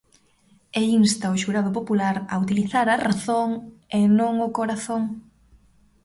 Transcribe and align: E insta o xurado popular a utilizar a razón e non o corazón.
E 0.79 0.81
insta 0.99 1.33
o 1.35 1.39
xurado 1.43 1.71
popular 1.77 2.15
a 2.33 2.35
utilizar 2.43 2.87
a 2.89 3.01
razón 3.07 3.49
e 3.99 4.01
non 4.19 4.33
o 4.47 4.49
corazón. 4.57 5.03